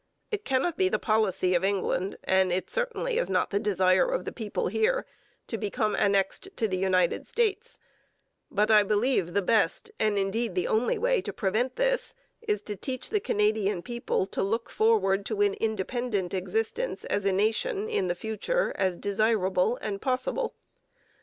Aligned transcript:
It 0.31 0.43
cannot 0.43 0.77
be 0.77 0.89
the 0.89 0.97
policy 0.97 1.53
of 1.53 1.63
England, 1.63 2.17
and 2.23 2.51
is 2.51 2.63
certainly 2.69 3.21
not 3.29 3.51
the 3.51 3.59
desire 3.59 4.09
of 4.09 4.25
the 4.25 4.31
people 4.31 4.67
here, 4.67 5.05
to 5.45 5.59
become 5.59 5.93
annexed 5.95 6.49
to 6.55 6.67
the 6.67 6.79
United 6.79 7.27
States; 7.27 7.77
but 8.49 8.71
I 8.71 8.81
believe 8.81 9.35
the 9.35 9.43
best, 9.43 9.91
and 9.99 10.17
indeed 10.17 10.55
the 10.55 10.67
only 10.67 10.97
way 10.97 11.21
to 11.21 11.31
prevent 11.31 11.75
this, 11.75 12.15
is 12.41 12.63
to 12.63 12.75
teach 12.75 13.11
the 13.11 13.19
Canadian 13.19 13.83
people 13.83 14.25
to 14.25 14.41
look 14.41 14.71
forward 14.71 15.23
to 15.27 15.41
an 15.41 15.53
independent 15.53 16.33
existence 16.33 17.05
as 17.05 17.23
a 17.23 17.31
nation 17.31 17.87
in 17.87 18.07
the 18.07 18.15
future 18.15 18.73
as 18.79 18.97
desirable 18.97 19.77
and 19.83 20.01
possible. 20.01 20.55